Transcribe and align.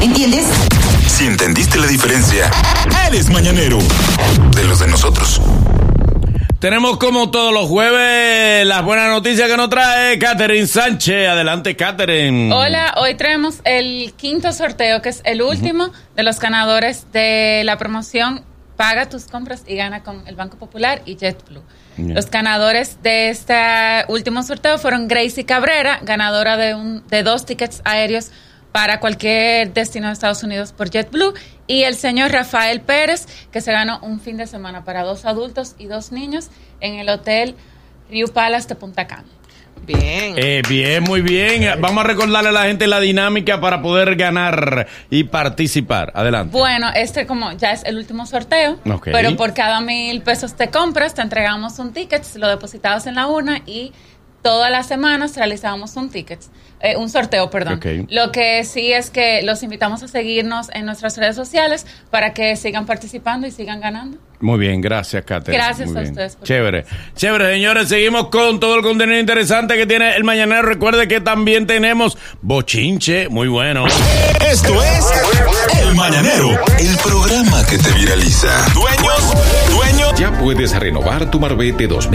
¿Entiendes? 0.00 0.46
Si 1.06 1.26
entendiste 1.26 1.78
la 1.78 1.86
diferencia, 1.86 2.50
eres 3.06 3.28
mañanero. 3.28 3.78
De 4.56 4.64
los 4.64 4.80
de 4.80 4.88
nosotros. 4.88 5.40
Tenemos 6.58 6.96
como 6.96 7.30
todos 7.30 7.52
los 7.52 7.68
jueves 7.68 8.66
las 8.66 8.82
buenas 8.82 9.08
noticias 9.08 9.48
que 9.48 9.56
nos 9.56 9.68
trae 9.68 10.18
Catherine 10.18 10.66
Sánchez. 10.66 11.28
Adelante, 11.28 11.76
Catherine. 11.76 12.52
Hola, 12.54 12.94
hoy 12.96 13.14
traemos 13.14 13.60
el 13.64 14.14
quinto 14.16 14.52
sorteo, 14.52 15.02
que 15.02 15.10
es 15.10 15.20
el 15.24 15.42
último 15.42 15.90
de 16.16 16.22
los 16.22 16.38
ganadores 16.40 17.06
de 17.12 17.62
la 17.64 17.76
promoción 17.76 18.44
Paga 18.80 19.10
tus 19.10 19.26
compras 19.26 19.64
y 19.66 19.76
gana 19.76 20.02
con 20.02 20.26
el 20.26 20.36
Banco 20.36 20.56
Popular 20.56 21.02
y 21.04 21.16
JetBlue. 21.16 21.62
Bien. 21.98 22.14
Los 22.14 22.30
ganadores 22.30 23.02
de 23.02 23.28
este 23.28 23.54
último 24.08 24.42
sorteo 24.42 24.78
fueron 24.78 25.06
Gracie 25.06 25.44
Cabrera, 25.44 26.00
ganadora 26.02 26.56
de, 26.56 26.74
un, 26.74 27.06
de 27.08 27.22
dos 27.22 27.44
tickets 27.44 27.82
aéreos 27.84 28.30
para 28.72 29.00
cualquier 29.00 29.72
destino 29.72 30.06
de 30.06 30.12
Estados 30.12 30.42
Unidos 30.42 30.72
por 30.72 30.90
JetBlue, 30.90 31.34
y 31.66 31.82
el 31.82 31.94
señor 31.94 32.32
Rafael 32.32 32.80
Pérez, 32.80 33.26
que 33.52 33.60
se 33.60 33.72
ganó 33.72 34.00
un 34.02 34.20
fin 34.20 34.36
de 34.36 34.46
semana 34.46 34.84
para 34.84 35.02
dos 35.02 35.24
adultos 35.24 35.74
y 35.78 35.86
dos 35.86 36.12
niños 36.12 36.48
en 36.80 36.94
el 36.94 37.08
Hotel 37.08 37.54
Rio 38.10 38.28
Palace 38.28 38.68
de 38.68 38.74
Punta 38.74 39.06
Cana. 39.06 39.24
Bien. 39.86 40.34
Eh, 40.36 40.62
bien, 40.68 41.02
muy 41.02 41.22
bien. 41.22 41.80
Vamos 41.80 42.04
a 42.04 42.06
recordarle 42.06 42.50
a 42.50 42.52
la 42.52 42.64
gente 42.64 42.86
la 42.86 43.00
dinámica 43.00 43.60
para 43.60 43.80
poder 43.80 44.14
ganar 44.14 44.86
y 45.08 45.24
participar. 45.24 46.12
Adelante. 46.14 46.56
Bueno, 46.56 46.90
este 46.94 47.26
como 47.26 47.52
ya 47.52 47.72
es 47.72 47.82
el 47.84 47.96
último 47.96 48.26
sorteo, 48.26 48.78
Ok. 48.90 49.08
pero 49.10 49.36
por 49.36 49.54
cada 49.54 49.80
mil 49.80 50.20
pesos 50.22 50.54
te 50.54 50.68
compras, 50.68 51.14
te 51.14 51.22
entregamos 51.22 51.78
un 51.78 51.92
ticket, 51.92 52.24
lo 52.36 52.48
depositabas 52.48 53.06
en 53.06 53.14
la 53.14 53.26
una 53.26 53.62
y 53.66 53.92
todas 54.42 54.70
las 54.70 54.86
semanas 54.86 55.36
realizamos 55.36 55.96
un 55.96 56.10
ticket, 56.10 56.40
eh, 56.80 56.96
un 56.96 57.08
sorteo, 57.10 57.50
perdón. 57.50 57.80
Lo 58.10 58.32
que 58.32 58.64
sí 58.64 58.92
es 58.92 59.10
que 59.10 59.42
los 59.42 59.62
invitamos 59.62 60.02
a 60.02 60.08
seguirnos 60.08 60.68
en 60.72 60.86
nuestras 60.86 61.16
redes 61.16 61.36
sociales 61.36 61.86
para 62.10 62.32
que 62.32 62.56
sigan 62.56 62.86
participando 62.86 63.46
y 63.46 63.50
sigan 63.50 63.80
ganando. 63.80 64.18
Muy 64.40 64.58
bien, 64.58 64.80
gracias, 64.80 65.22
Catherine. 65.24 65.62
Gracias 65.62 65.88
Muy 65.88 65.98
a 65.98 66.00
bien. 66.00 66.12
ustedes 66.12 66.36
por 66.36 66.48
Chévere. 66.48 66.86
Chévere, 67.14 67.52
señores. 67.52 67.88
Seguimos 67.90 68.28
con 68.28 68.58
todo 68.58 68.76
el 68.76 68.82
contenido 68.82 69.20
interesante 69.20 69.76
que 69.76 69.86
tiene 69.86 70.16
el 70.16 70.24
Mañanero. 70.24 70.62
Recuerde 70.62 71.06
que 71.08 71.20
también 71.20 71.66
tenemos 71.66 72.16
Bochinche, 72.40 73.28
muy 73.28 73.48
bueno. 73.48 73.84
Esto 74.50 74.82
es 74.82 75.04
El 75.78 75.94
Mañanero, 75.94 76.58
el 76.78 76.96
programa 77.04 77.66
que 77.66 77.76
te 77.76 77.90
viraliza. 77.92 78.48
Dueños, 78.72 79.34
dueños. 79.76 80.18
Ya 80.18 80.32
puedes 80.32 80.74
renovar 80.74 81.30
tu 81.30 81.38
Marbete 81.38 81.86
2000. 81.86 82.08